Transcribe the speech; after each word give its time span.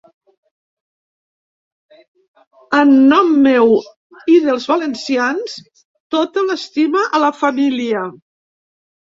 En 2.77 2.93
nom 3.11 3.29
meu 3.49 3.75
i 4.37 4.39
dels 4.47 4.65
valencians, 4.73 5.59
tota 6.17 6.47
l'estima 6.49 7.07
a 7.19 7.23
la 7.27 7.33
família. 7.45 8.05